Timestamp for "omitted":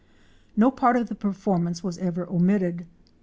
2.27-2.87